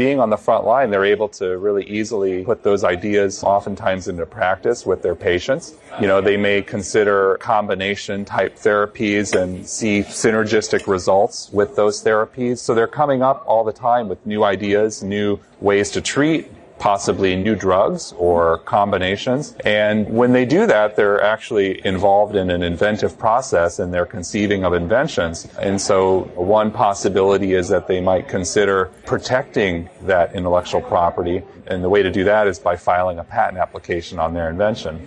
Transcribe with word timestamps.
being 0.00 0.18
on 0.18 0.30
the 0.30 0.36
front 0.38 0.64
line, 0.64 0.88
they're 0.88 1.04
able 1.04 1.28
to 1.28 1.58
really 1.58 1.84
easily 1.84 2.42
put 2.42 2.62
those 2.62 2.84
ideas 2.84 3.44
oftentimes 3.44 4.08
into 4.08 4.24
practice 4.24 4.86
with 4.86 5.02
their 5.02 5.14
patients. 5.14 5.74
You 6.00 6.06
know, 6.06 6.22
they 6.22 6.38
may 6.38 6.62
consider 6.62 7.36
combination 7.36 8.24
type 8.24 8.56
therapies 8.56 9.38
and 9.38 9.68
see 9.68 10.00
synergistic 10.00 10.86
results 10.86 11.50
with 11.52 11.76
those 11.76 12.02
therapies. 12.02 12.60
So 12.60 12.74
they're 12.74 12.86
coming 12.86 13.20
up 13.20 13.44
all 13.46 13.62
the 13.62 13.74
time 13.74 14.08
with 14.08 14.24
new 14.24 14.42
ideas, 14.42 15.02
new 15.02 15.38
ways 15.60 15.90
to 15.90 16.00
treat, 16.00 16.50
possibly 16.80 17.36
new 17.36 17.54
drugs 17.54 18.12
or 18.16 18.58
combinations. 18.58 19.54
And 19.64 20.08
when 20.08 20.32
they 20.32 20.46
do 20.46 20.66
that, 20.66 20.96
they're 20.96 21.22
actually 21.22 21.84
involved 21.86 22.34
in 22.34 22.50
an 22.50 22.62
inventive 22.62 23.18
process 23.18 23.78
and 23.78 23.92
they're 23.92 24.06
conceiving 24.06 24.64
of 24.64 24.72
inventions. 24.72 25.46
And 25.60 25.80
so 25.80 26.22
one 26.34 26.72
possibility 26.72 27.52
is 27.52 27.68
that 27.68 27.86
they 27.86 28.00
might 28.00 28.28
consider 28.28 28.86
protecting 29.04 29.90
that 30.02 30.34
intellectual 30.34 30.80
property. 30.80 31.42
And 31.66 31.84
the 31.84 31.90
way 31.90 32.02
to 32.02 32.10
do 32.10 32.24
that 32.24 32.48
is 32.48 32.58
by 32.58 32.76
filing 32.76 33.18
a 33.18 33.24
patent 33.24 33.58
application 33.58 34.18
on 34.18 34.32
their 34.32 34.48
invention. 34.48 35.06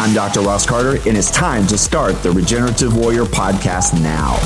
I'm 0.00 0.14
Dr. 0.14 0.42
Ross 0.42 0.64
Carter, 0.64 1.00
and 1.08 1.18
it's 1.18 1.28
time 1.28 1.66
to 1.66 1.76
start 1.76 2.22
the 2.22 2.30
Regenerative 2.30 2.96
Warrior 2.96 3.24
podcast 3.24 4.00
now. 4.00 4.36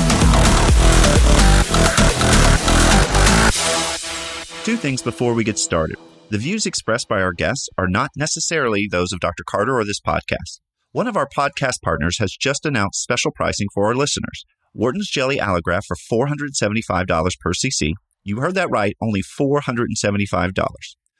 Two 4.63 4.77
things 4.77 5.03
before 5.03 5.35
we 5.35 5.43
get 5.43 5.59
started. 5.59 5.97
The 6.31 6.39
views 6.39 6.65
expressed 6.65 7.07
by 7.07 7.21
our 7.21 7.33
guests 7.33 7.69
are 7.77 7.87
not 7.87 8.09
necessarily 8.15 8.87
those 8.89 9.11
of 9.13 9.19
Dr. 9.19 9.43
Carter 9.47 9.77
or 9.77 9.85
this 9.85 10.01
podcast. 10.01 10.59
One 10.91 11.05
of 11.05 11.15
our 11.15 11.29
podcast 11.29 11.83
partners 11.83 12.17
has 12.17 12.35
just 12.35 12.65
announced 12.65 13.03
special 13.03 13.29
pricing 13.29 13.67
for 13.75 13.85
our 13.85 13.95
listeners. 13.95 14.45
Wharton's 14.73 15.07
Jelly 15.07 15.37
Allograft 15.37 15.85
for 15.85 15.95
$475 15.95 17.39
per 17.39 17.51
cc. 17.51 17.93
You 18.23 18.39
heard 18.39 18.55
that 18.55 18.71
right, 18.71 18.95
only 18.99 19.21
$475. 19.21 20.51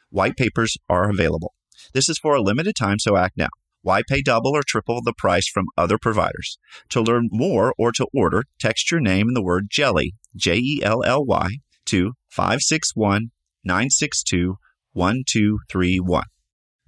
White 0.09 0.37
papers 0.37 0.75
are 0.89 1.07
available. 1.07 1.53
This 1.93 2.09
is 2.09 2.17
for 2.17 2.33
a 2.33 2.41
limited 2.41 2.75
time, 2.75 2.97
so 2.97 3.15
act 3.15 3.37
now. 3.37 3.49
Why 3.83 4.01
pay 4.07 4.21
double 4.21 4.51
or 4.51 4.63
triple 4.65 5.01
the 5.03 5.11
price 5.11 5.49
from 5.49 5.65
other 5.77 5.97
providers? 5.97 6.57
To 6.91 7.01
learn 7.01 7.27
more 7.29 7.73
or 7.77 7.91
to 7.91 8.07
order, 8.13 8.45
text 8.57 8.89
your 8.89 9.01
name 9.01 9.27
and 9.27 9.35
the 9.35 9.43
word 9.43 9.67
jelly, 9.69 10.15
J 10.37 10.55
E 10.55 10.79
L 10.81 11.03
L 11.03 11.25
Y, 11.25 11.57
to 11.87 12.13
561 12.29 13.31
962 13.65 14.55
1231. 14.93 16.23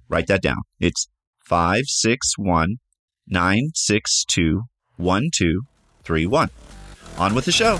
Write 0.08 0.26
that 0.28 0.40
down. 0.40 0.62
It's 0.80 1.06
561 1.44 2.76
962 3.26 4.62
1231. 4.96 6.50
On 7.18 7.34
with 7.34 7.44
the 7.44 7.52
show. 7.52 7.76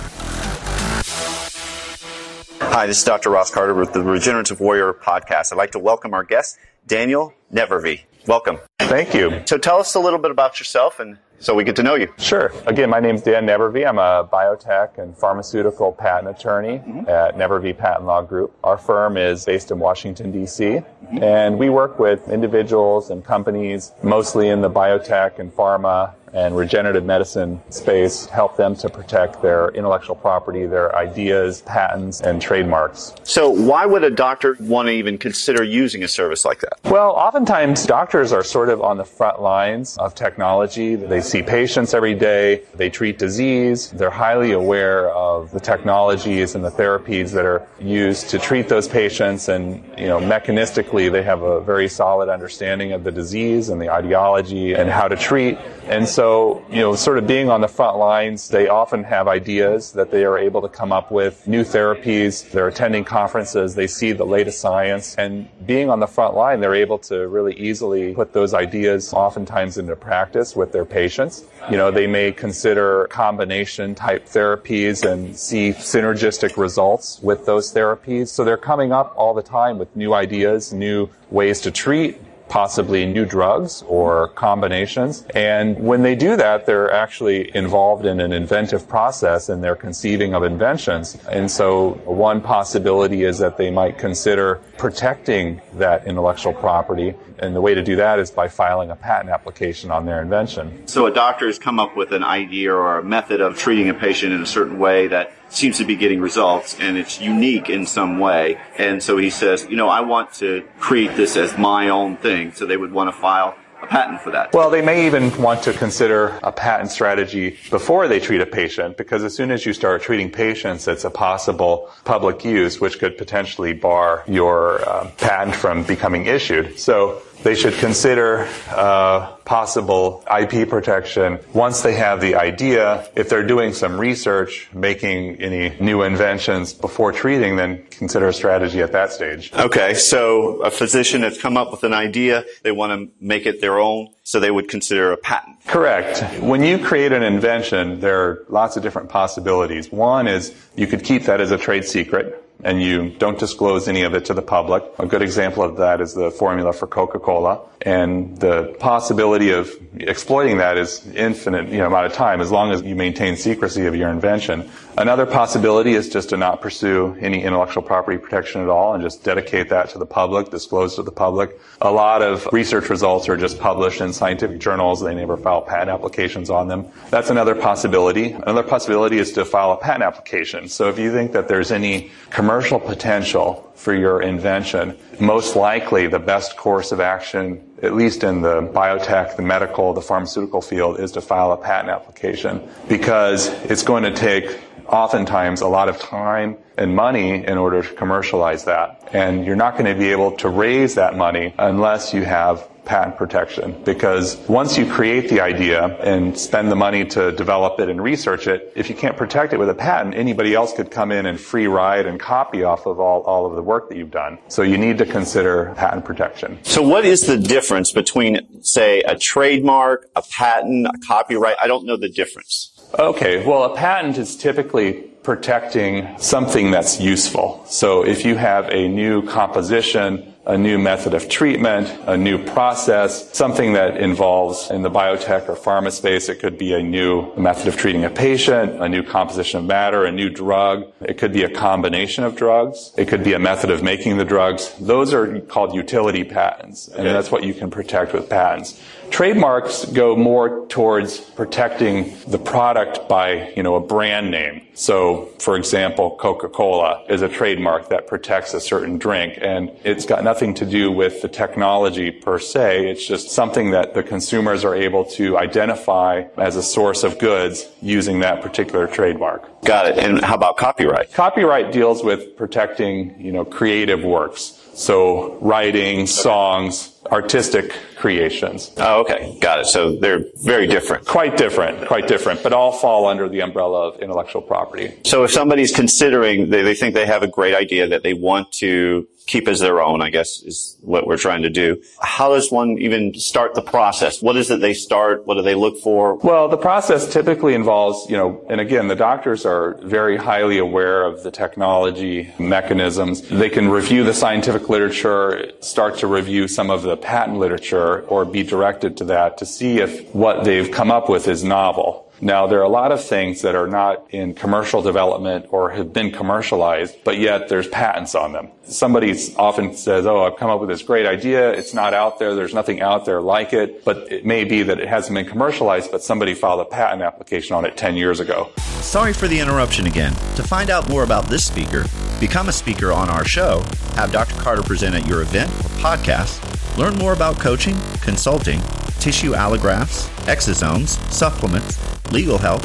Hi, 2.60 2.86
this 2.86 2.98
is 2.98 3.04
Dr. 3.04 3.30
Ross 3.30 3.50
Carter 3.50 3.72
with 3.72 3.94
the 3.94 4.02
Regenerative 4.02 4.60
Warrior 4.60 4.92
podcast. 4.92 5.52
I'd 5.52 5.56
like 5.56 5.72
to 5.72 5.78
welcome 5.78 6.12
our 6.12 6.24
guest, 6.24 6.58
Daniel 6.86 7.32
Nevrivy. 7.50 8.02
Welcome. 8.26 8.58
Thank 8.80 9.14
you. 9.14 9.42
So 9.46 9.56
tell 9.56 9.78
us 9.78 9.94
a 9.94 10.00
little 10.00 10.18
bit 10.18 10.32
about 10.32 10.58
yourself 10.58 10.98
and 10.98 11.18
so 11.38 11.54
we 11.54 11.64
get 11.64 11.76
to 11.76 11.82
know 11.82 11.96
you. 11.96 12.12
Sure. 12.18 12.50
Again, 12.66 12.88
my 12.88 12.98
name 12.98 13.14
is 13.14 13.22
Dan 13.22 13.46
Nevrivy. 13.46 13.86
I'm 13.86 13.98
a 13.98 14.26
biotech 14.32 14.98
and 14.98 15.16
pharmaceutical 15.16 15.92
patent 15.92 16.34
attorney 16.36 16.78
mm-hmm. 16.78 17.08
at 17.08 17.36
Nevrivy 17.36 17.76
Patent 17.76 18.06
Law 18.06 18.22
Group. 18.22 18.56
Our 18.64 18.78
firm 18.78 19.18
is 19.18 19.44
based 19.44 19.70
in 19.70 19.78
Washington, 19.78 20.32
D.C., 20.32 20.64
mm-hmm. 20.64 21.22
and 21.22 21.58
we 21.58 21.68
work 21.68 21.98
with 21.98 22.28
individuals 22.30 23.10
and 23.10 23.22
companies 23.22 23.92
mostly 24.02 24.48
in 24.48 24.62
the 24.62 24.70
biotech 24.70 25.38
and 25.38 25.52
pharma 25.52 26.14
and 26.36 26.54
regenerative 26.54 27.04
medicine 27.04 27.60
space 27.70 28.26
help 28.26 28.56
them 28.56 28.76
to 28.76 28.90
protect 28.90 29.40
their 29.40 29.70
intellectual 29.70 30.14
property, 30.14 30.66
their 30.66 30.94
ideas, 30.94 31.62
patents, 31.62 32.20
and 32.20 32.42
trademarks. 32.42 33.14
So, 33.24 33.48
why 33.48 33.86
would 33.86 34.04
a 34.04 34.10
doctor 34.10 34.54
want 34.60 34.88
to 34.88 34.92
even 34.92 35.16
consider 35.16 35.64
using 35.64 36.04
a 36.04 36.08
service 36.08 36.44
like 36.44 36.60
that? 36.60 36.78
Well, 36.84 37.12
oftentimes 37.12 37.86
doctors 37.86 38.32
are 38.32 38.44
sort 38.44 38.68
of 38.68 38.82
on 38.82 38.98
the 38.98 39.04
front 39.04 39.40
lines 39.40 39.96
of 39.96 40.14
technology. 40.14 40.94
They 40.94 41.22
see 41.22 41.42
patients 41.42 41.94
every 41.94 42.14
day, 42.14 42.62
they 42.74 42.90
treat 42.90 43.18
disease, 43.18 43.88
they're 43.90 44.10
highly 44.10 44.52
aware 44.52 45.10
of 45.10 45.50
the 45.52 45.60
technologies 45.60 46.54
and 46.54 46.62
the 46.62 46.70
therapies 46.70 47.32
that 47.32 47.46
are 47.46 47.66
used 47.80 48.28
to 48.30 48.38
treat 48.38 48.68
those 48.68 48.86
patients, 48.86 49.48
and, 49.48 49.82
you 49.96 50.06
know, 50.06 50.20
mechanistically, 50.20 51.10
they 51.10 51.22
have 51.22 51.40
a 51.42 51.62
very 51.62 51.88
solid 51.88 52.28
understanding 52.28 52.92
of 52.92 53.04
the 53.04 53.12
disease 53.12 53.70
and 53.70 53.80
the 53.80 53.90
ideology 53.90 54.74
and 54.74 54.90
how 54.90 55.08
to 55.08 55.16
treat. 55.16 55.56
And 55.86 56.06
so, 56.26 56.60
you 56.68 56.80
know, 56.80 56.96
sort 56.96 57.18
of 57.18 57.28
being 57.28 57.50
on 57.50 57.60
the 57.60 57.68
front 57.68 57.98
lines, 57.98 58.48
they 58.48 58.66
often 58.66 59.04
have 59.04 59.28
ideas 59.28 59.92
that 59.92 60.10
they 60.10 60.24
are 60.24 60.36
able 60.36 60.60
to 60.62 60.68
come 60.68 60.90
up 60.90 61.12
with 61.12 61.46
new 61.46 61.62
therapies. 61.62 62.50
They're 62.50 62.66
attending 62.66 63.04
conferences. 63.04 63.76
They 63.76 63.86
see 63.86 64.10
the 64.10 64.26
latest 64.26 64.60
science 64.60 65.14
and 65.18 65.48
being 65.64 65.88
on 65.88 66.00
the 66.00 66.08
front 66.08 66.34
line, 66.34 66.58
they're 66.58 66.74
able 66.74 66.98
to 67.10 67.28
really 67.28 67.54
easily 67.54 68.12
put 68.12 68.32
those 68.32 68.54
ideas 68.54 69.12
oftentimes 69.12 69.78
into 69.78 69.94
practice 69.94 70.56
with 70.56 70.72
their 70.72 70.84
patients. 70.84 71.44
You 71.70 71.76
know, 71.76 71.92
they 71.92 72.08
may 72.08 72.32
consider 72.32 73.06
combination 73.06 73.94
type 73.94 74.26
therapies 74.26 75.08
and 75.08 75.36
see 75.36 75.70
synergistic 75.70 76.56
results 76.56 77.20
with 77.22 77.46
those 77.46 77.72
therapies. 77.72 78.28
So 78.28 78.42
they're 78.42 78.56
coming 78.56 78.90
up 78.90 79.14
all 79.16 79.32
the 79.32 79.42
time 79.42 79.78
with 79.78 79.94
new 79.94 80.12
ideas, 80.12 80.72
new 80.72 81.08
ways 81.30 81.60
to 81.60 81.70
treat, 81.70 82.18
possibly 82.48 83.06
new 83.06 83.24
drugs 83.24 83.82
or 83.86 84.28
combinations. 84.28 85.24
And 85.34 85.78
when 85.78 86.02
they 86.02 86.14
do 86.14 86.36
that, 86.36 86.66
they're 86.66 86.90
actually 86.92 87.54
involved 87.56 88.06
in 88.06 88.20
an 88.20 88.32
inventive 88.32 88.88
process 88.88 89.48
and 89.48 89.62
they're 89.62 89.76
conceiving 89.76 90.34
of 90.34 90.42
inventions. 90.42 91.16
And 91.30 91.50
so 91.50 91.94
one 92.04 92.40
possibility 92.40 93.24
is 93.24 93.38
that 93.38 93.56
they 93.56 93.70
might 93.70 93.98
consider 93.98 94.60
protecting 94.78 95.60
that 95.74 96.06
intellectual 96.06 96.52
property. 96.52 97.14
And 97.38 97.54
the 97.54 97.60
way 97.60 97.74
to 97.74 97.82
do 97.82 97.96
that 97.96 98.18
is 98.18 98.30
by 98.30 98.48
filing 98.48 98.90
a 98.90 98.96
patent 98.96 99.30
application 99.30 99.90
on 99.90 100.06
their 100.06 100.22
invention. 100.22 100.86
So 100.86 101.06
a 101.06 101.12
doctor 101.12 101.46
has 101.46 101.58
come 101.58 101.78
up 101.78 101.96
with 101.96 102.12
an 102.12 102.24
idea 102.24 102.72
or 102.72 102.98
a 102.98 103.02
method 103.02 103.40
of 103.40 103.58
treating 103.58 103.88
a 103.90 103.94
patient 103.94 104.32
in 104.32 104.40
a 104.40 104.46
certain 104.46 104.78
way 104.78 105.08
that 105.08 105.32
seems 105.48 105.78
to 105.78 105.84
be 105.84 105.96
getting 105.96 106.20
results 106.20 106.78
and 106.80 106.96
it's 106.96 107.20
unique 107.20 107.70
in 107.70 107.86
some 107.86 108.18
way. 108.18 108.58
And 108.78 109.02
so 109.02 109.16
he 109.16 109.30
says, 109.30 109.66
you 109.68 109.76
know, 109.76 109.88
I 109.88 110.00
want 110.00 110.32
to 110.34 110.66
create 110.78 111.16
this 111.16 111.36
as 111.36 111.56
my 111.56 111.88
own 111.88 112.16
thing. 112.16 112.52
So 112.52 112.66
they 112.66 112.76
would 112.76 112.92
want 112.92 113.14
to 113.14 113.20
file 113.20 113.56
a 113.82 113.86
patent 113.86 114.20
for 114.22 114.30
that. 114.30 114.52
Well, 114.52 114.70
they 114.70 114.82
may 114.82 115.06
even 115.06 115.36
want 115.40 115.62
to 115.64 115.72
consider 115.72 116.38
a 116.42 116.52
patent 116.52 116.90
strategy 116.90 117.58
before 117.70 118.08
they 118.08 118.20
treat 118.20 118.40
a 118.40 118.46
patient 118.46 118.96
because 118.96 119.22
as 119.22 119.34
soon 119.34 119.50
as 119.50 119.66
you 119.66 119.72
start 119.72 120.02
treating 120.02 120.30
patients, 120.30 120.88
it's 120.88 121.04
a 121.04 121.10
possible 121.10 121.90
public 122.04 122.44
use 122.44 122.80
which 122.80 122.98
could 122.98 123.18
potentially 123.18 123.72
bar 123.72 124.24
your 124.26 124.86
uh, 124.88 125.10
patent 125.18 125.54
from 125.54 125.82
becoming 125.84 126.26
issued. 126.26 126.78
So 126.78 127.22
they 127.46 127.54
should 127.54 127.74
consider 127.74 128.48
uh, 128.70 129.30
possible 129.44 130.24
IP 130.26 130.68
protection 130.68 131.38
once 131.54 131.80
they 131.82 131.94
have 131.94 132.20
the 132.20 132.34
idea. 132.34 133.08
If 133.14 133.28
they're 133.28 133.46
doing 133.46 133.72
some 133.72 134.00
research, 134.00 134.68
making 134.74 135.36
any 135.36 135.76
new 135.78 136.02
inventions 136.02 136.74
before 136.74 137.12
treating, 137.12 137.54
then 137.54 137.86
consider 137.88 138.26
a 138.26 138.32
strategy 138.32 138.82
at 138.82 138.90
that 138.90 139.12
stage. 139.12 139.52
Okay, 139.52 139.94
so 139.94 140.60
a 140.62 140.72
physician 140.72 141.22
has 141.22 141.38
come 141.38 141.56
up 141.56 141.70
with 141.70 141.84
an 141.84 141.94
idea, 141.94 142.44
they 142.64 142.72
want 142.72 142.90
to 143.00 143.14
make 143.24 143.46
it 143.46 143.60
their 143.60 143.78
own, 143.78 144.08
so 144.24 144.40
they 144.40 144.50
would 144.50 144.68
consider 144.68 145.12
a 145.12 145.16
patent. 145.16 145.64
Correct. 145.66 146.42
When 146.42 146.64
you 146.64 146.80
create 146.80 147.12
an 147.12 147.22
invention, 147.22 148.00
there 148.00 148.20
are 148.22 148.44
lots 148.48 148.76
of 148.76 148.82
different 148.82 149.08
possibilities. 149.08 149.92
One 149.92 150.26
is 150.26 150.52
you 150.74 150.88
could 150.88 151.04
keep 151.04 151.22
that 151.26 151.40
as 151.40 151.52
a 151.52 151.58
trade 151.58 151.84
secret 151.84 152.42
and 152.64 152.82
you 152.82 153.10
don't 153.10 153.38
disclose 153.38 153.86
any 153.86 154.02
of 154.02 154.14
it 154.14 154.24
to 154.26 154.34
the 154.34 154.42
public. 154.42 154.82
A 154.98 155.06
good 155.06 155.22
example 155.22 155.62
of 155.62 155.76
that 155.76 156.00
is 156.00 156.14
the 156.14 156.30
formula 156.30 156.72
for 156.72 156.86
Coca-Cola. 156.86 157.60
And 157.82 158.38
the 158.38 158.74
possibility 158.80 159.50
of 159.50 159.70
exploiting 159.98 160.58
that 160.58 160.78
is 160.78 161.06
infinite, 161.14 161.68
you 161.68 161.78
know, 161.78 161.86
amount 161.86 162.06
of 162.06 162.12
time 162.14 162.40
as 162.40 162.50
long 162.50 162.72
as 162.72 162.82
you 162.82 162.96
maintain 162.96 163.36
secrecy 163.36 163.86
of 163.86 163.94
your 163.94 164.08
invention. 164.08 164.70
Another 164.98 165.26
possibility 165.26 165.92
is 165.92 166.08
just 166.08 166.30
to 166.30 166.38
not 166.38 166.62
pursue 166.62 167.14
any 167.20 167.42
intellectual 167.42 167.82
property 167.82 168.16
protection 168.16 168.62
at 168.62 168.70
all 168.70 168.94
and 168.94 169.02
just 169.02 169.22
dedicate 169.22 169.68
that 169.68 169.90
to 169.90 169.98
the 169.98 170.06
public, 170.06 170.50
disclose 170.50 170.94
to 170.96 171.02
the 171.02 171.12
public. 171.12 171.60
A 171.82 171.90
lot 171.90 172.22
of 172.22 172.48
research 172.50 172.88
results 172.88 173.28
are 173.28 173.36
just 173.36 173.60
published 173.60 174.00
in 174.00 174.14
scientific 174.14 174.58
journals. 174.58 175.02
They 175.02 175.14
never 175.14 175.36
file 175.36 175.60
patent 175.60 175.90
applications 175.90 176.48
on 176.48 176.68
them. 176.68 176.86
That's 177.10 177.28
another 177.28 177.54
possibility. 177.54 178.32
Another 178.32 178.62
possibility 178.62 179.18
is 179.18 179.32
to 179.32 179.44
file 179.44 179.72
a 179.72 179.76
patent 179.76 180.02
application. 180.02 180.66
So 180.66 180.88
if 180.88 180.98
you 180.98 181.12
think 181.12 181.32
that 181.32 181.46
there's 181.46 181.72
any 181.72 182.10
commercial 182.30 182.80
potential 182.80 183.70
for 183.74 183.94
your 183.94 184.22
invention, 184.22 184.96
most 185.20 185.56
likely 185.56 186.06
the 186.06 186.18
best 186.18 186.56
course 186.56 186.90
of 186.90 187.00
action, 187.00 187.62
at 187.82 187.94
least 187.94 188.24
in 188.24 188.40
the 188.40 188.62
biotech, 188.62 189.36
the 189.36 189.42
medical, 189.42 189.92
the 189.92 190.00
pharmaceutical 190.00 190.62
field, 190.62 190.98
is 190.98 191.12
to 191.12 191.20
file 191.20 191.52
a 191.52 191.56
patent 191.58 191.90
application 191.90 192.66
because 192.88 193.48
it's 193.64 193.82
going 193.82 194.02
to 194.02 194.14
take 194.14 194.58
oftentimes 194.88 195.60
a 195.60 195.68
lot 195.68 195.88
of 195.88 195.98
time 195.98 196.56
and 196.78 196.94
money 196.94 197.44
in 197.44 197.58
order 197.58 197.82
to 197.82 197.94
commercialize 197.94 198.64
that. 198.64 199.08
And 199.12 199.44
you're 199.44 199.56
not 199.56 199.78
going 199.78 199.86
to 199.86 199.98
be 199.98 200.10
able 200.10 200.32
to 200.38 200.48
raise 200.48 200.94
that 200.96 201.16
money 201.16 201.54
unless 201.58 202.12
you 202.12 202.24
have 202.24 202.68
patent 202.86 203.16
protection 203.16 203.82
because 203.84 204.36
once 204.48 204.78
you 204.78 204.90
create 204.90 205.28
the 205.28 205.40
idea 205.40 205.86
and 205.98 206.38
spend 206.38 206.70
the 206.70 206.76
money 206.76 207.04
to 207.04 207.32
develop 207.32 207.78
it 207.80 207.90
and 207.90 208.00
research 208.00 208.46
it, 208.46 208.72
if 208.76 208.88
you 208.88 208.94
can't 208.94 209.16
protect 209.16 209.52
it 209.52 209.58
with 209.58 209.68
a 209.68 209.74
patent, 209.74 210.14
anybody 210.14 210.54
else 210.54 210.72
could 210.72 210.90
come 210.90 211.10
in 211.12 211.26
and 211.26 211.38
free 211.38 211.66
ride 211.66 212.06
and 212.06 212.18
copy 212.18 212.62
off 212.62 212.86
of 212.86 213.00
all, 213.00 213.22
all 213.22 213.44
of 213.44 213.56
the 213.56 213.62
work 213.62 213.88
that 213.88 213.98
you've 213.98 214.12
done. 214.12 214.38
So 214.48 214.62
you 214.62 214.78
need 214.78 214.98
to 214.98 215.06
consider 215.06 215.74
patent 215.76 216.04
protection. 216.04 216.60
So 216.62 216.80
what 216.80 217.04
is 217.04 217.26
the 217.26 217.36
difference 217.36 217.92
between, 217.92 218.62
say, 218.62 219.00
a 219.02 219.18
trademark, 219.18 220.08
a 220.14 220.22
patent, 220.22 220.86
a 220.86 220.98
copyright? 221.06 221.56
I 221.60 221.66
don't 221.66 221.86
know 221.86 221.96
the 221.96 222.08
difference. 222.08 222.72
Okay, 222.94 223.44
well, 223.44 223.64
a 223.64 223.74
patent 223.74 224.18
is 224.18 224.36
typically 224.36 224.92
protecting 225.22 226.16
something 226.18 226.70
that's 226.70 227.00
useful. 227.00 227.64
So 227.68 228.04
if 228.04 228.24
you 228.24 228.36
have 228.36 228.68
a 228.70 228.88
new 228.88 229.26
composition, 229.26 230.34
a 230.46 230.56
new 230.56 230.78
method 230.78 231.12
of 231.12 231.28
treatment, 231.28 231.92
a 232.06 232.16
new 232.16 232.38
process, 232.44 233.36
something 233.36 233.72
that 233.72 233.96
involves 233.96 234.70
in 234.70 234.82
the 234.82 234.90
biotech 234.90 235.48
or 235.48 235.56
pharma 235.56 235.90
space, 235.90 236.28
it 236.28 236.38
could 236.38 236.56
be 236.56 236.72
a 236.72 236.80
new 236.80 237.34
method 237.34 237.66
of 237.66 237.76
treating 237.76 238.04
a 238.04 238.10
patient, 238.10 238.80
a 238.80 238.88
new 238.88 239.02
composition 239.02 239.58
of 239.58 239.66
matter, 239.66 240.04
a 240.04 240.12
new 240.12 240.30
drug. 240.30 240.84
It 241.00 241.18
could 241.18 241.32
be 241.32 241.42
a 241.42 241.50
combination 241.50 242.22
of 242.22 242.36
drugs. 242.36 242.92
It 242.96 243.08
could 243.08 243.24
be 243.24 243.32
a 243.32 243.40
method 243.40 243.70
of 243.70 243.82
making 243.82 244.18
the 244.18 244.24
drugs. 244.24 244.72
Those 244.80 245.12
are 245.12 245.40
called 245.40 245.74
utility 245.74 246.22
patents, 246.22 246.86
and 246.86 247.00
okay. 247.00 247.12
that's 247.12 247.32
what 247.32 247.42
you 247.42 247.52
can 247.52 247.68
protect 247.68 248.12
with 248.12 248.28
patents. 248.28 248.80
Trademarks 249.10 249.84
go 249.86 250.14
more 250.14 250.66
towards 250.66 251.20
protecting 251.20 252.14
the 252.26 252.38
product 252.38 253.08
by, 253.08 253.52
you 253.56 253.62
know, 253.62 253.74
a 253.74 253.80
brand 253.80 254.30
name. 254.30 254.62
So, 254.74 255.30
for 255.38 255.56
example, 255.56 256.16
Coca-Cola 256.16 257.04
is 257.08 257.22
a 257.22 257.28
trademark 257.28 257.88
that 257.88 258.06
protects 258.06 258.52
a 258.52 258.60
certain 258.60 258.98
drink, 258.98 259.38
and 259.40 259.70
it's 259.84 260.04
got 260.04 260.22
nothing 260.22 260.52
to 260.54 260.66
do 260.66 260.92
with 260.92 261.22
the 261.22 261.28
technology 261.28 262.10
per 262.10 262.38
se. 262.38 262.90
It's 262.90 263.06
just 263.06 263.30
something 263.30 263.70
that 263.70 263.94
the 263.94 264.02
consumers 264.02 264.64
are 264.64 264.74
able 264.74 265.04
to 265.12 265.38
identify 265.38 266.24
as 266.36 266.56
a 266.56 266.62
source 266.62 267.04
of 267.04 267.18
goods 267.18 267.70
using 267.80 268.20
that 268.20 268.42
particular 268.42 268.86
trademark. 268.86 269.62
Got 269.62 269.86
it. 269.86 269.98
And 269.98 270.22
how 270.22 270.34
about 270.34 270.58
copyright? 270.58 271.12
Copyright 271.12 271.72
deals 271.72 272.04
with 272.04 272.36
protecting, 272.36 273.18
you 273.18 273.32
know, 273.32 273.44
creative 273.44 274.04
works. 274.04 274.55
So 274.76 275.38
writing, 275.40 276.06
songs, 276.06 277.00
artistic 277.10 277.74
creations. 277.96 278.72
Oh, 278.76 279.00
okay. 279.00 279.38
Got 279.40 279.60
it. 279.60 279.66
So 279.66 279.96
they're 279.96 280.24
very 280.44 280.66
different. 280.66 281.06
Quite 281.06 281.36
different. 281.38 281.88
Quite 281.88 282.06
different, 282.06 282.42
but 282.42 282.52
all 282.52 282.72
fall 282.72 283.06
under 283.06 283.26
the 283.28 283.40
umbrella 283.40 283.88
of 283.88 284.00
intellectual 284.00 284.42
property. 284.42 284.92
So 285.04 285.24
if 285.24 285.30
somebody's 285.30 285.72
considering, 285.74 286.50
they, 286.50 286.62
they 286.62 286.74
think 286.74 286.94
they 286.94 287.06
have 287.06 287.22
a 287.22 287.28
great 287.28 287.54
idea 287.54 287.88
that 287.88 288.02
they 288.02 288.12
want 288.12 288.52
to 288.52 289.08
keep 289.26 289.48
as 289.48 289.58
their 289.58 289.82
own, 289.82 290.00
I 290.00 290.10
guess 290.10 290.42
is 290.42 290.76
what 290.80 291.06
we're 291.06 291.16
trying 291.16 291.42
to 291.42 291.50
do. 291.50 291.82
How 292.00 292.30
does 292.34 292.50
one 292.50 292.78
even 292.78 293.12
start 293.14 293.54
the 293.54 293.62
process? 293.62 294.22
What 294.22 294.36
is 294.36 294.50
it 294.50 294.60
they 294.60 294.74
start? 294.74 295.26
What 295.26 295.34
do 295.34 295.42
they 295.42 295.56
look 295.56 295.78
for? 295.78 296.14
Well, 296.16 296.48
the 296.48 296.56
process 296.56 297.12
typically 297.12 297.54
involves, 297.54 298.08
you 298.08 298.16
know, 298.16 298.44
and 298.48 298.60
again, 298.60 298.86
the 298.86 298.94
doctors 298.94 299.44
are 299.44 299.78
very 299.82 300.16
highly 300.16 300.58
aware 300.58 301.04
of 301.04 301.24
the 301.24 301.32
technology 301.32 302.32
mechanisms. 302.38 303.22
They 303.22 303.50
can 303.50 303.68
review 303.68 304.04
the 304.04 304.14
scientific 304.14 304.68
literature, 304.68 305.50
start 305.60 305.98
to 305.98 306.06
review 306.06 306.46
some 306.46 306.70
of 306.70 306.82
the 306.82 306.96
patent 306.96 307.38
literature 307.38 308.02
or 308.02 308.24
be 308.24 308.44
directed 308.44 308.96
to 308.98 309.04
that 309.06 309.38
to 309.38 309.46
see 309.46 309.78
if 309.78 310.14
what 310.14 310.44
they've 310.44 310.70
come 310.70 310.90
up 310.90 311.08
with 311.08 311.26
is 311.26 311.42
novel. 311.42 312.05
Now, 312.20 312.46
there 312.46 312.60
are 312.60 312.64
a 312.64 312.68
lot 312.68 312.92
of 312.92 313.04
things 313.04 313.42
that 313.42 313.54
are 313.54 313.66
not 313.66 314.06
in 314.10 314.34
commercial 314.34 314.80
development 314.80 315.46
or 315.50 315.70
have 315.70 315.92
been 315.92 316.10
commercialized, 316.10 316.96
but 317.04 317.18
yet 317.18 317.48
there's 317.48 317.68
patents 317.68 318.14
on 318.14 318.32
them. 318.32 318.48
Somebody 318.64 319.14
often 319.36 319.74
says, 319.74 320.06
Oh, 320.06 320.24
I've 320.24 320.36
come 320.36 320.48
up 320.48 320.60
with 320.60 320.70
this 320.70 320.82
great 320.82 321.04
idea. 321.04 321.52
It's 321.52 321.74
not 321.74 321.92
out 321.92 322.18
there. 322.18 322.34
There's 322.34 322.54
nothing 322.54 322.80
out 322.80 323.04
there 323.04 323.20
like 323.20 323.52
it, 323.52 323.84
but 323.84 324.10
it 324.10 324.24
may 324.24 324.44
be 324.44 324.62
that 324.62 324.80
it 324.80 324.88
hasn't 324.88 325.14
been 325.14 325.26
commercialized, 325.26 325.90
but 325.90 326.02
somebody 326.02 326.32
filed 326.32 326.60
a 326.60 326.64
patent 326.64 327.02
application 327.02 327.54
on 327.54 327.66
it 327.66 327.76
10 327.76 327.96
years 327.96 328.18
ago. 328.18 328.50
Sorry 328.80 329.12
for 329.12 329.28
the 329.28 329.38
interruption 329.38 329.86
again. 329.86 330.12
To 330.36 330.42
find 330.42 330.70
out 330.70 330.88
more 330.88 331.02
about 331.02 331.26
this 331.26 331.44
speaker, 331.44 331.84
become 332.18 332.48
a 332.48 332.52
speaker 332.52 332.92
on 332.92 333.10
our 333.10 333.24
show, 333.26 333.62
have 333.94 334.10
Dr. 334.10 334.36
Carter 334.36 334.62
present 334.62 334.94
at 334.94 335.06
your 335.06 335.20
event 335.20 335.50
or 335.50 335.68
podcast, 335.80 336.40
learn 336.78 336.94
more 336.96 337.12
about 337.12 337.38
coaching, 337.38 337.76
consulting, 338.00 338.60
tissue 339.00 339.32
allografts, 339.32 340.08
exosomes, 340.26 340.98
supplements, 341.12 341.78
legal 342.12 342.38
help, 342.38 342.62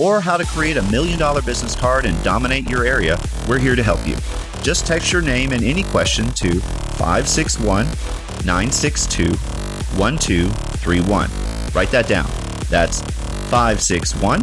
or 0.00 0.20
how 0.20 0.36
to 0.36 0.44
create 0.46 0.76
a 0.76 0.82
million 0.90 1.18
dollar 1.18 1.42
business 1.42 1.76
card 1.76 2.04
and 2.06 2.22
dominate 2.24 2.68
your 2.68 2.84
area, 2.84 3.18
we're 3.48 3.58
here 3.58 3.76
to 3.76 3.82
help 3.82 4.06
you. 4.06 4.16
Just 4.62 4.86
text 4.86 5.12
your 5.12 5.22
name 5.22 5.52
and 5.52 5.64
any 5.64 5.82
question 5.82 6.30
to 6.32 6.60
561 6.60 7.86
962 8.44 9.36
1231. 9.96 11.30
Write 11.74 11.90
that 11.90 12.08
down. 12.08 12.30
That's 12.68 13.02
561 13.50 14.40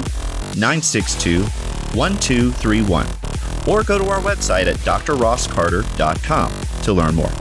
962 0.57 1.43
1231. 1.95 3.07
Or 3.67 3.83
go 3.83 3.97
to 3.97 4.05
our 4.05 4.21
website 4.21 4.67
at 4.67 4.75
drrosscarter.com 4.77 6.51
to 6.83 6.93
learn 6.93 7.15
more. 7.15 7.31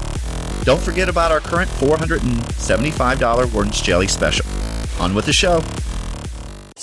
Don't 0.69 0.83
forget 0.83 1.09
about 1.09 1.33
our 1.33 1.41
current 1.41 1.71
$475 1.71 3.53
Wharton's 3.55 3.81
Jelly 3.81 4.07
special. 4.07 4.45
On 5.01 5.15
with 5.15 5.25
the 5.25 5.33
show. 5.33 5.63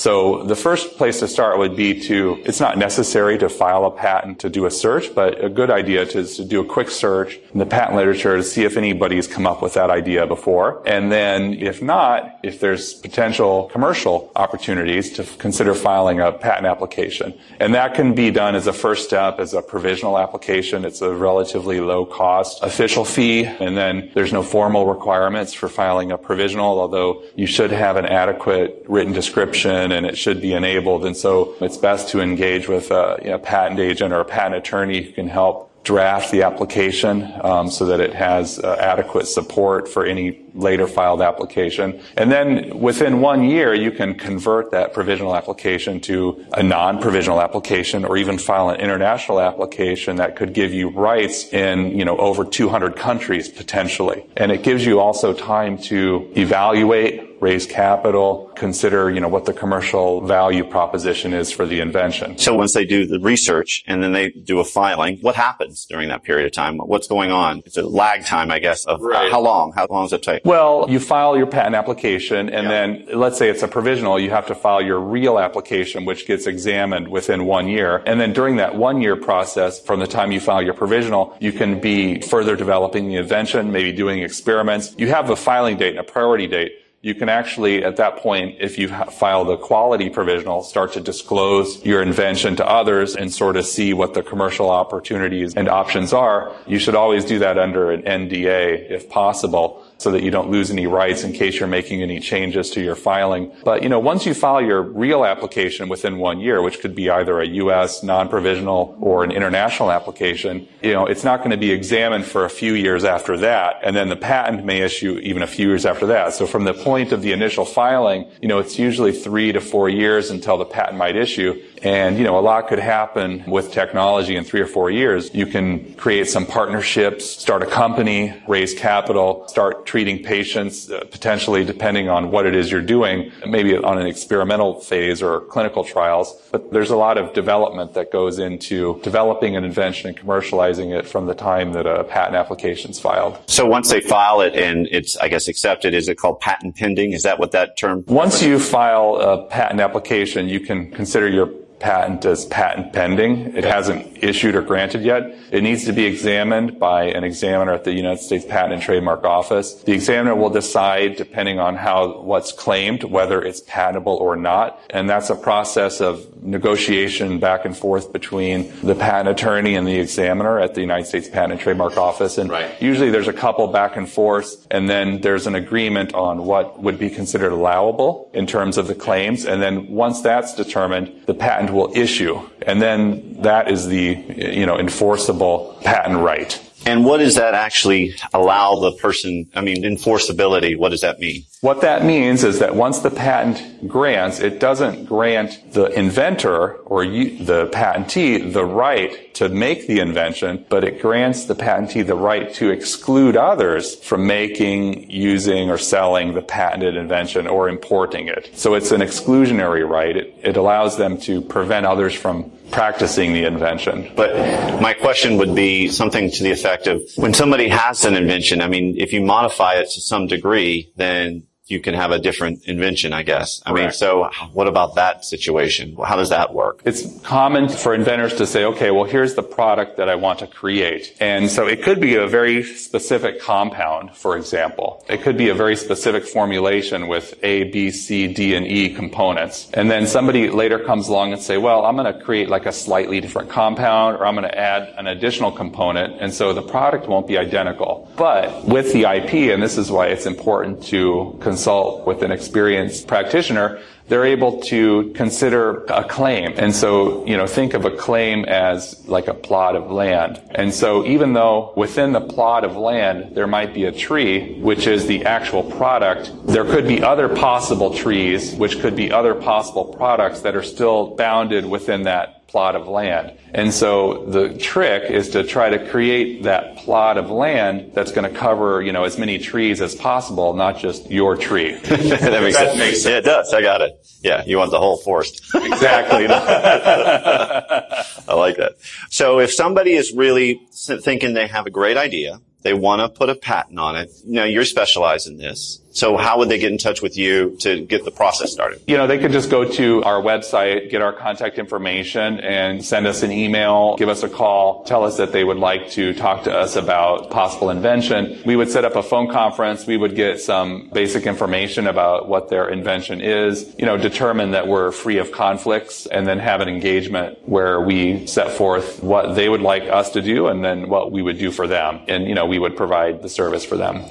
So 0.05 0.43
the 0.43 0.55
first 0.55 0.97
place 0.97 1.19
to 1.21 1.27
start 1.27 1.57
would 1.57 1.75
be 1.75 1.99
to, 2.01 2.39
it's 2.45 2.59
not 2.59 2.77
necessary 2.77 3.39
to 3.39 3.49
file 3.49 3.85
a 3.85 3.89
patent 3.89 4.37
to 4.41 4.51
do 4.51 4.67
a 4.67 4.69
search, 4.69 5.15
but 5.15 5.43
a 5.43 5.49
good 5.49 5.71
idea 5.71 6.03
is 6.03 6.37
to 6.37 6.45
do 6.45 6.61
a 6.61 6.63
quick 6.63 6.91
search 6.91 7.39
in 7.51 7.57
the 7.57 7.65
patent 7.65 7.95
literature 7.95 8.37
to 8.37 8.43
see 8.43 8.65
if 8.65 8.77
anybody's 8.77 9.25
come 9.25 9.47
up 9.47 9.63
with 9.63 9.73
that 9.73 9.89
idea 9.89 10.27
before. 10.27 10.83
And 10.85 11.11
then 11.11 11.55
if 11.55 11.81
not, 11.81 12.39
if 12.43 12.59
there's 12.59 12.93
potential 12.93 13.67
commercial 13.73 14.31
opportunities 14.35 15.11
to 15.13 15.23
consider 15.39 15.73
filing 15.73 16.19
a 16.19 16.31
patent 16.31 16.67
application. 16.67 17.33
And 17.59 17.73
that 17.73 17.95
can 17.95 18.13
be 18.13 18.29
done 18.29 18.53
as 18.53 18.67
a 18.67 18.73
first 18.73 19.05
step 19.05 19.39
as 19.39 19.55
a 19.55 19.63
provisional 19.63 20.19
application. 20.19 20.85
It's 20.85 21.01
a 21.01 21.15
relatively 21.15 21.79
low 21.79 22.05
cost 22.05 22.61
official 22.61 23.05
fee. 23.05 23.45
And 23.45 23.75
then 23.75 24.11
there's 24.13 24.31
no 24.31 24.43
formal 24.43 24.85
requirements 24.85 25.51
for 25.55 25.67
filing 25.67 26.11
a 26.11 26.17
provisional, 26.19 26.79
although 26.79 27.23
you 27.35 27.47
should 27.47 27.71
have 27.71 27.97
an 27.97 28.05
adequate 28.05 28.85
written 28.87 29.11
description 29.11 29.94
and 29.95 30.05
it 30.05 30.17
should 30.17 30.41
be 30.41 30.53
enabled. 30.53 31.05
And 31.05 31.17
so 31.17 31.55
it's 31.61 31.77
best 31.77 32.09
to 32.09 32.21
engage 32.21 32.67
with 32.67 32.91
a 32.91 33.19
you 33.23 33.31
know, 33.31 33.39
patent 33.39 33.79
agent 33.79 34.13
or 34.13 34.19
a 34.19 34.25
patent 34.25 34.55
attorney 34.55 35.01
who 35.01 35.11
can 35.11 35.27
help 35.27 35.71
draft 35.83 36.31
the 36.31 36.43
application 36.43 37.31
um, 37.43 37.69
so 37.69 37.85
that 37.85 37.99
it 37.99 38.13
has 38.13 38.59
uh, 38.59 38.75
adequate 38.79 39.27
support 39.27 39.87
for 39.87 40.05
any 40.05 40.44
later 40.55 40.87
filed 40.87 41.21
application. 41.21 42.01
And 42.17 42.31
then 42.31 42.79
within 42.79 43.21
one 43.21 43.43
year, 43.43 43.73
you 43.73 43.91
can 43.91 44.15
convert 44.15 44.71
that 44.71 44.93
provisional 44.93 45.35
application 45.35 45.99
to 46.01 46.45
a 46.53 46.63
non-provisional 46.63 47.41
application 47.41 48.05
or 48.05 48.17
even 48.17 48.37
file 48.37 48.69
an 48.69 48.79
international 48.79 49.39
application 49.39 50.15
that 50.17 50.35
could 50.35 50.53
give 50.53 50.73
you 50.73 50.89
rights 50.89 51.51
in, 51.53 51.97
you 51.97 52.05
know, 52.05 52.17
over 52.17 52.45
200 52.45 52.95
countries 52.95 53.49
potentially. 53.49 54.25
And 54.37 54.51
it 54.51 54.63
gives 54.63 54.85
you 54.85 54.99
also 54.99 55.33
time 55.33 55.77
to 55.83 56.31
evaluate 56.35 57.35
raise 57.41 57.65
capital, 57.65 58.51
consider, 58.55 59.09
you 59.09 59.19
know, 59.19 59.27
what 59.27 59.45
the 59.45 59.53
commercial 59.53 60.21
value 60.21 60.63
proposition 60.63 61.33
is 61.33 61.51
for 61.51 61.65
the 61.65 61.79
invention. 61.79 62.37
So 62.37 62.55
once 62.55 62.73
they 62.73 62.85
do 62.85 63.05
the 63.05 63.19
research 63.19 63.83
and 63.87 64.01
then 64.01 64.13
they 64.13 64.29
do 64.29 64.59
a 64.59 64.63
filing, 64.63 65.17
what 65.21 65.35
happens 65.35 65.85
during 65.85 66.09
that 66.09 66.23
period 66.23 66.45
of 66.45 66.53
time? 66.53 66.77
What's 66.77 67.07
going 67.07 67.31
on? 67.31 67.61
It's 67.65 67.77
a 67.77 67.83
lag 67.83 68.25
time, 68.25 68.51
I 68.51 68.59
guess, 68.59 68.85
of 68.85 69.01
right. 69.01 69.31
how 69.31 69.41
long? 69.41 69.73
How 69.73 69.87
long 69.89 70.05
does 70.05 70.13
it 70.13 70.23
take? 70.23 70.44
Well, 70.45 70.85
you 70.87 70.99
file 70.99 71.35
your 71.35 71.47
patent 71.47 71.73
application 71.73 72.49
and 72.49 72.65
yeah. 72.65 72.69
then 72.69 73.07
let's 73.15 73.35
say 73.39 73.49
it's 73.49 73.63
a 73.63 73.67
provisional, 73.67 74.19
you 74.19 74.29
have 74.29 74.45
to 74.45 74.55
file 74.55 74.79
your 74.79 74.99
real 74.99 75.39
application, 75.39 76.05
which 76.05 76.27
gets 76.27 76.45
examined 76.45 77.07
within 77.07 77.45
one 77.45 77.67
year. 77.67 78.03
And 78.05 78.21
then 78.21 78.31
during 78.31 78.57
that 78.57 78.75
one 78.75 79.01
year 79.01 79.15
process, 79.15 79.81
from 79.81 79.99
the 79.99 80.05
time 80.05 80.31
you 80.31 80.39
file 80.39 80.61
your 80.61 80.75
provisional, 80.75 81.35
you 81.39 81.51
can 81.51 81.79
be 81.79 82.21
further 82.21 82.55
developing 82.55 83.07
the 83.07 83.15
invention, 83.15 83.71
maybe 83.71 83.91
doing 83.91 84.19
experiments. 84.21 84.93
You 84.99 85.07
have 85.07 85.31
a 85.31 85.35
filing 85.35 85.77
date 85.77 85.97
and 85.97 85.99
a 85.99 86.03
priority 86.03 86.45
date 86.45 86.73
you 87.05 87.13
can 87.13 87.29
actually, 87.29 87.83
at 87.83 87.97
that 87.97 88.17
point, 88.17 88.55
if 88.59 88.79
you 88.79 88.87
file 88.87 89.45
the 89.45 89.57
quality 89.57 90.09
provisional, 90.09 90.63
start 90.63 90.93
to 90.93 90.99
disclose 90.99 91.85
your 91.85 92.01
invention 92.01 92.55
to 92.55 92.67
others 92.67 93.15
and 93.15 93.31
sort 93.31 93.57
of 93.57 93.67
see 93.67 93.93
what 93.93 94.15
the 94.15 94.23
commercial 94.23 94.71
opportunities 94.71 95.53
and 95.53 95.69
options 95.69 96.13
are. 96.13 96.51
You 96.65 96.79
should 96.79 96.95
always 96.95 97.23
do 97.23 97.37
that 97.37 97.59
under 97.59 97.91
an 97.91 98.01
NDA 98.01 98.89
if 98.89 99.07
possible 99.07 99.84
so 99.97 100.11
that 100.11 100.23
you 100.23 100.31
don't 100.31 100.51
lose 100.51 100.71
any 100.71 100.87
rights 100.87 101.23
in 101.23 101.31
case 101.33 101.59
you're 101.59 101.67
making 101.67 102.01
any 102.01 102.19
changes 102.19 102.69
to 102.71 102.81
your 102.81 102.95
filing. 102.95 103.51
But, 103.63 103.83
you 103.83 103.89
know, 103.89 103.99
once 103.99 104.25
you 104.25 104.33
file 104.33 104.61
your 104.61 104.81
real 104.81 105.25
application 105.25 105.87
within 105.87 106.17
one 106.17 106.39
year, 106.39 106.61
which 106.61 106.79
could 106.79 106.95
be 106.95 107.09
either 107.09 107.39
a 107.39 107.47
U.S. 107.47 108.03
non-provisional 108.03 108.97
or 108.99 109.23
an 109.23 109.31
international 109.31 109.91
application, 109.91 110.67
you 110.81 110.93
know, 110.93 111.05
it's 111.05 111.23
not 111.23 111.39
going 111.39 111.51
to 111.51 111.57
be 111.57 111.71
examined 111.71 112.25
for 112.25 112.45
a 112.45 112.49
few 112.49 112.73
years 112.73 113.03
after 113.03 113.37
that. 113.37 113.79
And 113.83 113.95
then 113.95 114.09
the 114.09 114.15
patent 114.15 114.65
may 114.65 114.81
issue 114.81 115.17
even 115.19 115.41
a 115.41 115.47
few 115.47 115.67
years 115.69 115.85
after 115.85 116.05
that. 116.07 116.33
So 116.33 116.45
from 116.45 116.65
the 116.65 116.73
point 116.73 117.11
of 117.11 117.21
the 117.21 117.31
initial 117.31 117.65
filing, 117.65 118.29
you 118.41 118.47
know, 118.47 118.59
it's 118.59 118.77
usually 118.77 119.11
three 119.11 119.51
to 119.51 119.61
four 119.61 119.89
years 119.89 120.29
until 120.29 120.57
the 120.57 120.65
patent 120.65 120.97
might 120.97 121.15
issue. 121.15 121.61
And, 121.85 122.17
you 122.17 122.23
know, 122.23 122.39
a 122.39 122.41
lot 122.41 122.67
could 122.67 122.79
happen 122.79 123.43
with 123.45 123.71
technology 123.71 124.35
in 124.35 124.43
three 124.43 124.59
or 124.59 124.65
four 124.65 124.89
years. 124.89 125.29
You 125.35 125.45
can 125.45 125.93
create 125.93 126.27
some 126.27 126.47
partnerships, 126.47 127.29
start 127.29 127.61
a 127.61 127.67
company, 127.67 128.33
raise 128.47 128.73
capital, 128.73 129.47
start 129.47 129.85
treating 129.85 130.23
patients, 130.23 130.89
uh, 130.89 131.03
potentially 131.11 131.63
depending 131.63 132.09
on 132.09 132.31
what 132.31 132.47
it 132.47 132.55
is 132.55 132.71
you're 132.71 132.81
doing, 132.81 133.31
maybe 133.45 133.77
on 133.77 133.99
an 133.99 134.07
experimental 134.07 134.81
phase 134.81 135.21
or 135.21 135.41
clinical 135.41 135.83
trials. 135.83 136.33
But 136.51 136.73
there's 136.73 136.89
a 136.89 136.95
lot 136.95 137.19
of 137.19 137.33
development 137.33 137.93
that 137.93 138.11
goes 138.11 138.39
into 138.39 138.99
developing 139.03 139.55
an 139.55 139.63
invention 139.63 140.09
and 140.09 140.17
commercializing 140.17 140.97
it 140.97 141.07
from 141.07 141.27
the 141.27 141.35
time 141.35 141.73
that 141.73 141.85
a 141.85 142.03
patent 142.03 142.35
application 142.35 142.89
is 142.89 142.99
filed. 142.99 143.37
So 143.45 143.67
once 143.67 143.91
they 143.91 144.01
file 144.01 144.41
it 144.41 144.55
and 144.55 144.87
it's, 144.89 145.17
I 145.17 145.27
guess, 145.27 145.47
accepted, 145.47 145.93
is 145.93 146.09
it 146.09 146.17
called 146.17 146.39
patent 146.39 146.77
pending? 146.77 147.13
Is 147.13 147.21
that 147.21 147.37
what 147.37 147.51
that 147.51 147.77
term? 147.77 148.03
Once 148.07 148.41
you 148.41 148.57
file 148.57 149.17
a 149.17 149.45
patent 149.49 149.81
application, 149.81 150.49
you 150.49 150.59
can 150.59 150.89
consider 150.89 151.29
your 151.29 151.51
patent 151.79 152.25
as 152.25 152.45
patent 152.45 152.93
pending. 152.93 153.55
It 153.55 153.63
hasn't 153.63 154.23
issued 154.23 154.55
or 154.55 154.61
granted 154.61 155.03
yet. 155.03 155.37
It 155.51 155.61
needs 155.61 155.85
to 155.85 155.93
be 155.93 156.05
examined 156.05 156.79
by 156.79 157.05
an 157.05 157.23
examiner 157.23 157.73
at 157.73 157.83
the 157.83 157.93
United 157.93 158.21
States 158.21 158.45
Patent 158.45 158.73
and 158.73 158.81
Trademark 158.81 159.23
Office. 159.23 159.75
The 159.83 159.93
examiner 159.93 160.35
will 160.35 160.49
decide, 160.49 161.15
depending 161.15 161.59
on 161.59 161.75
how 161.75 162.21
what's 162.21 162.51
claimed, 162.51 163.03
whether 163.03 163.41
it's 163.41 163.61
patentable 163.61 164.15
or 164.15 164.35
not. 164.35 164.79
And 164.89 165.09
that's 165.09 165.29
a 165.29 165.35
process 165.35 166.01
of 166.01 166.43
negotiation 166.43 167.39
back 167.39 167.65
and 167.65 167.75
forth 167.75 168.13
between 168.13 168.71
the 168.81 168.95
patent 168.95 169.29
attorney 169.29 169.75
and 169.75 169.87
the 169.87 169.99
examiner 169.99 170.59
at 170.59 170.75
the 170.75 170.81
United 170.81 171.05
States 171.05 171.27
Patent 171.27 171.53
and 171.53 171.61
Trademark 171.61 171.97
Office. 171.97 172.37
And 172.37 172.49
right. 172.49 172.81
usually 172.81 173.09
there's 173.09 173.27
a 173.27 173.33
couple 173.33 173.67
back 173.67 173.97
and 173.97 174.09
forth, 174.09 174.65
and 174.71 174.89
then 174.89 175.21
there's 175.21 175.47
an 175.47 175.55
agreement 175.55 176.13
on 176.13 176.45
what 176.45 176.81
would 176.81 176.97
be 176.97 177.09
considered 177.09 177.51
allowable 177.51 178.29
in 178.33 178.47
terms 178.47 178.77
of 178.77 178.87
the 178.87 178.95
claims. 178.95 179.45
And 179.45 179.61
then 179.61 179.87
once 179.87 180.21
that's 180.21 180.55
determined, 180.55 181.23
the 181.25 181.33
patent 181.33 181.64
will 181.69 181.91
issue. 181.95 182.39
And 182.61 182.81
then 182.81 183.41
that 183.41 183.69
is 183.69 183.87
the, 183.87 184.23
you 184.35 184.65
know, 184.65 184.77
enforceable 184.77 185.79
patent 185.83 186.19
right. 186.19 186.61
And 186.85 187.03
what 187.03 187.17
does 187.17 187.35
that 187.35 187.55
actually 187.55 188.15
allow 188.33 188.75
the 188.75 188.91
person? 188.93 189.49
I 189.55 189.61
mean, 189.61 189.83
enforceability, 189.83 190.77
what 190.77 190.89
does 190.89 191.01
that 191.01 191.19
mean? 191.19 191.43
What 191.61 191.81
that 191.81 192.05
means 192.05 192.43
is 192.43 192.59
that 192.59 192.75
once 192.75 192.99
the 192.99 193.09
patent 193.09 193.87
grants, 193.87 194.39
it 194.39 194.59
doesn't 194.59 195.05
grant 195.05 195.73
the 195.73 195.85
inventor 195.97 196.75
or 196.75 197.03
the 197.03 197.69
patentee 197.73 198.53
the 198.53 198.65
right 198.65 199.33
to 199.33 199.49
make 199.49 199.87
the 199.87 199.99
invention, 199.99 200.63
but 200.69 200.83
it 200.83 201.01
grants 201.01 201.45
the 201.45 201.55
patentee 201.55 202.05
the 202.05 202.15
right 202.15 202.53
to 202.53 202.69
exclude 202.69 203.35
others 203.35 203.95
from 203.95 204.27
making, 204.27 205.09
using, 205.09 205.71
or 205.71 205.79
selling 205.79 206.35
the 206.35 206.41
patented 206.41 206.95
invention 206.95 207.47
or 207.47 207.67
importing 207.67 208.27
it. 208.27 208.51
So 208.53 208.75
it's 208.75 208.91
an 208.91 209.01
exclusionary 209.01 209.87
right. 209.89 210.15
It, 210.15 210.35
it 210.43 210.57
allows 210.57 210.97
them 210.97 211.17
to 211.21 211.41
prevent 211.41 211.87
others 211.87 212.13
from 212.13 212.51
practicing 212.71 213.33
the 213.33 213.45
invention. 213.45 214.11
But 214.15 214.81
my 214.81 214.93
question 214.93 215.37
would 215.37 215.55
be 215.55 215.89
something 215.89 216.31
to 216.31 216.43
the 216.43 216.51
effect 216.51 216.87
of 216.87 217.01
when 217.15 217.33
somebody 217.33 217.67
has 217.69 218.05
an 218.05 218.15
invention, 218.15 218.61
I 218.61 218.67
mean, 218.67 218.95
if 218.97 219.13
you 219.13 219.21
modify 219.21 219.75
it 219.75 219.89
to 219.91 220.01
some 220.01 220.27
degree, 220.27 220.91
then 220.95 221.43
you 221.67 221.79
can 221.79 221.95
have 221.95 222.11
a 222.11 222.19
different 222.19 222.63
invention, 222.65 223.11
I 223.11 223.23
guess. 223.23 223.61
I 223.65 223.71
Correct. 223.71 223.83
mean, 223.85 223.91
so 223.93 224.29
what 224.53 224.67
about 224.67 224.95
that 224.95 225.25
situation? 225.25 225.95
How 225.95 226.15
does 226.15 226.29
that 226.29 226.53
work? 226.53 226.81
It's 226.85 227.19
common 227.21 227.69
for 227.69 227.95
inventors 227.95 228.35
to 228.35 228.45
say, 228.45 228.65
okay, 228.65 228.91
well, 228.91 229.05
here's 229.05 229.33
the 229.33 229.41
product 229.41 229.97
that 229.97 230.07
I 230.07 230.13
want 230.13 230.39
to 230.39 230.47
create. 230.47 231.15
And 231.19 231.49
so 231.49 231.65
it 231.65 231.81
could 231.81 231.99
be 231.99 232.15
a 232.15 232.27
very 232.27 232.63
specific 232.63 233.41
compound, 233.41 234.15
for 234.15 234.37
example. 234.37 235.03
It 235.09 235.23
could 235.23 235.37
be 235.37 235.49
a 235.49 235.55
very 235.55 235.75
specific 235.75 236.25
formulation 236.25 237.07
with 237.07 237.33
A, 237.41 237.63
B, 237.71 237.89
C, 237.89 238.31
D, 238.31 238.53
and 238.53 238.67
E 238.67 238.93
components. 238.93 239.67
And 239.73 239.89
then 239.89 240.05
somebody 240.05 240.49
later 240.51 240.77
comes 240.77 241.07
along 241.07 241.33
and 241.33 241.41
say, 241.41 241.57
well, 241.57 241.83
I'm 241.83 241.95
going 241.95 242.13
to 242.13 242.23
create 242.23 242.47
like 242.47 242.67
a 242.67 242.71
slightly 242.71 243.19
different 243.21 243.49
compound, 243.49 244.17
or 244.17 244.27
I'm 244.27 244.35
going 244.35 244.47
to 244.47 244.57
add 244.57 244.93
an 244.99 245.07
additional 245.07 245.51
component. 245.51 246.21
And 246.21 246.31
so 246.31 246.53
the 246.53 246.61
product 246.61 247.07
won't 247.07 247.27
be 247.27 247.39
identical. 247.39 248.11
But 248.17 248.65
with 248.65 248.93
the 248.93 249.05
IP, 249.11 249.51
and 249.51 249.63
this 249.63 249.79
is 249.79 249.91
why 249.91 250.07
it's 250.07 250.27
important 250.27 250.83
to 250.85 251.39
consult 251.55 252.05
with 252.05 252.21
an 252.21 252.31
experienced 252.31 253.07
practitioner, 253.07 253.79
they're 254.09 254.25
able 254.25 254.59
to 254.59 255.13
consider 255.15 255.85
a 255.85 256.03
claim. 256.03 256.53
And 256.57 256.75
so, 256.75 257.25
you 257.25 257.37
know, 257.37 257.47
think 257.47 257.73
of 257.73 257.85
a 257.85 257.91
claim 257.91 258.43
as 258.43 259.07
like 259.07 259.29
a 259.29 259.33
plot 259.33 259.77
of 259.77 259.89
land. 259.89 260.41
And 260.53 260.73
so 260.73 261.05
even 261.05 261.31
though 261.31 261.71
within 261.77 262.11
the 262.11 262.19
plot 262.19 262.65
of 262.65 262.75
land 262.75 263.35
there 263.37 263.47
might 263.47 263.73
be 263.73 263.85
a 263.85 263.91
tree, 263.93 264.59
which 264.59 264.85
is 264.85 265.07
the 265.07 265.23
actual 265.23 265.63
product, 265.63 266.29
there 266.45 266.65
could 266.65 266.89
be 266.89 267.01
other 267.01 267.29
possible 267.29 267.93
trees, 267.93 268.53
which 268.55 268.81
could 268.81 268.97
be 268.97 269.09
other 269.09 269.33
possible 269.33 269.85
products 269.85 270.41
that 270.41 270.57
are 270.57 270.63
still 270.63 271.15
bounded 271.15 271.65
within 271.65 272.03
that 272.03 272.34
plot 272.47 272.75
of 272.75 272.87
land. 272.87 273.37
And 273.53 273.73
so 273.73 274.25
the 274.25 274.57
trick 274.57 275.09
is 275.09 275.29
to 275.31 275.43
try 275.43 275.69
to 275.69 275.89
create 275.89 276.43
that 276.43 276.77
plot 276.77 277.17
of 277.17 277.29
land 277.29 277.91
that's 277.93 278.11
going 278.11 278.31
to 278.31 278.37
cover, 278.37 278.81
you 278.81 278.91
know, 278.91 279.03
as 279.03 279.17
many 279.17 279.39
trees 279.39 279.81
as 279.81 279.95
possible, 279.95 280.53
not 280.53 280.77
just 280.77 281.09
your 281.09 281.35
tree. 281.35 281.75
that, 281.83 281.99
makes, 281.99 282.21
that 282.21 282.21
sense. 282.21 282.77
makes 282.77 283.01
sense. 283.01 283.05
Yeah, 283.05 283.17
it 283.17 283.25
does. 283.25 283.53
I 283.53 283.61
got 283.61 283.81
it. 283.81 283.93
Yeah, 284.21 284.43
you 284.45 284.57
want 284.57 284.71
the 284.71 284.79
whole 284.79 284.97
forest. 284.97 285.41
exactly. 285.53 286.27
I 286.27 288.33
like 288.33 288.57
that. 288.57 288.73
So 289.09 289.39
if 289.39 289.53
somebody 289.53 289.93
is 289.93 290.13
really 290.13 290.61
thinking 290.73 291.33
they 291.33 291.47
have 291.47 291.65
a 291.65 291.71
great 291.71 291.97
idea, 291.97 292.39
they 292.61 292.73
want 292.73 292.99
to 292.99 293.09
put 293.09 293.29
a 293.29 293.35
patent 293.35 293.77
on 293.77 293.95
it, 293.95 294.11
you 294.25 294.33
know, 294.33 294.43
you're 294.43 294.65
specialized 294.65 295.27
in 295.27 295.37
this. 295.37 295.81
So 295.95 296.17
how 296.17 296.39
would 296.39 296.49
they 296.49 296.59
get 296.59 296.73
in 296.73 296.77
touch 296.77 297.01
with 297.01 297.17
you 297.17 297.55
to 297.61 297.85
get 297.85 298.03
the 298.03 298.11
process 298.11 298.51
started? 298.51 298.81
You 298.85 298.97
know, 298.97 299.07
they 299.07 299.17
could 299.17 299.31
just 299.31 299.49
go 299.49 299.63
to 299.63 300.03
our 300.03 300.21
website, 300.21 300.89
get 300.89 301.01
our 301.01 301.13
contact 301.13 301.57
information 301.57 302.41
and 302.41 302.83
send 302.83 303.07
us 303.07 303.23
an 303.23 303.31
email, 303.31 303.95
give 303.95 304.09
us 304.09 304.21
a 304.21 304.27
call, 304.27 304.83
tell 304.83 305.05
us 305.05 305.15
that 305.17 305.31
they 305.31 305.45
would 305.45 305.57
like 305.57 305.89
to 305.91 306.13
talk 306.13 306.43
to 306.43 306.53
us 306.53 306.75
about 306.75 307.31
possible 307.31 307.69
invention. 307.69 308.41
We 308.45 308.57
would 308.57 308.69
set 308.69 308.83
up 308.83 308.97
a 308.97 309.03
phone 309.03 309.31
conference. 309.31 309.87
We 309.87 309.95
would 309.95 310.15
get 310.15 310.41
some 310.41 310.89
basic 310.89 311.25
information 311.25 311.87
about 311.87 312.27
what 312.27 312.49
their 312.49 312.67
invention 312.67 313.21
is, 313.21 313.73
you 313.79 313.85
know, 313.85 313.95
determine 313.95 314.51
that 314.51 314.67
we're 314.67 314.91
free 314.91 315.17
of 315.19 315.31
conflicts 315.31 316.07
and 316.07 316.27
then 316.27 316.39
have 316.39 316.59
an 316.59 316.67
engagement 316.67 317.37
where 317.47 317.79
we 317.79 318.27
set 318.27 318.51
forth 318.51 319.01
what 319.01 319.35
they 319.35 319.47
would 319.47 319.61
like 319.61 319.83
us 319.83 320.11
to 320.11 320.21
do 320.21 320.47
and 320.47 320.63
then 320.63 320.89
what 320.89 321.13
we 321.13 321.21
would 321.21 321.37
do 321.37 321.51
for 321.51 321.67
them. 321.67 322.01
And, 322.09 322.27
you 322.27 322.35
know, 322.35 322.45
we 322.45 322.59
would 322.59 322.75
provide 322.75 323.21
the 323.21 323.29
service 323.29 323.63
for 323.63 323.77
them. 323.77 324.03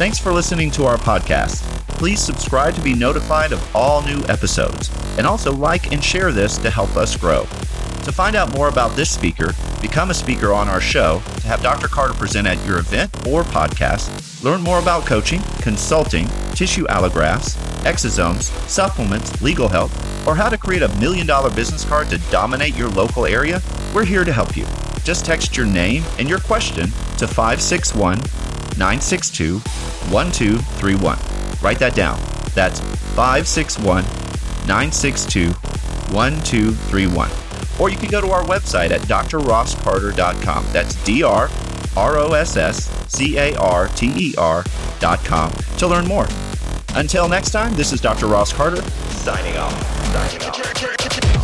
Thanks 0.00 0.18
for 0.18 0.32
listening 0.32 0.70
to 0.70 0.86
our 0.86 0.96
podcast. 0.96 1.60
Please 1.98 2.20
subscribe 2.20 2.74
to 2.74 2.80
be 2.80 2.94
notified 2.94 3.52
of 3.52 3.76
all 3.76 4.00
new 4.00 4.24
episodes, 4.30 4.90
and 5.18 5.26
also 5.26 5.52
like 5.52 5.92
and 5.92 6.02
share 6.02 6.32
this 6.32 6.56
to 6.56 6.70
help 6.70 6.96
us 6.96 7.14
grow. 7.14 7.42
To 8.04 8.10
find 8.10 8.34
out 8.34 8.54
more 8.54 8.68
about 8.68 8.96
this 8.96 9.10
speaker, 9.10 9.52
become 9.82 10.08
a 10.08 10.14
speaker 10.14 10.54
on 10.54 10.70
our 10.70 10.80
show, 10.80 11.20
to 11.40 11.46
have 11.46 11.62
Dr. 11.62 11.86
Carter 11.86 12.14
present 12.14 12.48
at 12.48 12.64
your 12.66 12.78
event 12.78 13.14
or 13.26 13.42
podcast, 13.42 14.42
learn 14.42 14.62
more 14.62 14.78
about 14.78 15.04
coaching, 15.04 15.42
consulting, 15.60 16.28
tissue 16.54 16.86
allografts, 16.86 17.58
exosomes, 17.82 18.44
supplements, 18.70 19.42
legal 19.42 19.68
help, 19.68 19.90
or 20.26 20.34
how 20.34 20.48
to 20.48 20.56
create 20.56 20.80
a 20.80 20.88
million 20.98 21.26
dollar 21.26 21.50
business 21.50 21.84
card 21.84 22.08
to 22.08 22.16
dominate 22.30 22.74
your 22.74 22.88
local 22.88 23.26
area, 23.26 23.60
we're 23.94 24.06
here 24.06 24.24
to 24.24 24.32
help 24.32 24.56
you. 24.56 24.64
Just 25.04 25.26
text 25.26 25.58
your 25.58 25.66
name 25.66 26.04
and 26.18 26.26
your 26.26 26.40
question 26.40 26.86
to 27.18 27.28
561 27.28 28.18
962 28.80 29.58
1231. 30.10 31.18
Write 31.62 31.78
that 31.78 31.94
down. 31.94 32.18
That's 32.54 32.80
561 33.14 34.04
962 34.66 35.50
1231. 35.50 37.30
Or 37.78 37.90
you 37.90 37.96
can 37.98 38.08
go 38.10 38.20
to 38.22 38.30
our 38.30 38.42
website 38.44 38.90
at 38.90 39.02
drrosscarter.com. 39.02 40.64
That's 40.72 40.94
D 41.04 41.22
R 41.22 41.50
R 41.96 42.18
O 42.18 42.32
S 42.32 42.56
S 42.56 42.90
C 43.12 43.36
A 43.36 43.54
R 43.56 43.88
T 43.88 44.12
E 44.16 44.34
R.com 44.38 45.52
to 45.52 45.86
learn 45.86 46.06
more. 46.06 46.26
Until 46.94 47.28
next 47.28 47.50
time, 47.50 47.74
this 47.74 47.92
is 47.92 48.00
Dr. 48.00 48.26
Ross 48.26 48.52
Carter 48.52 48.82
signing 49.10 49.56
off. 49.58 49.72
Signing 50.06 50.42
off. 50.48 51.39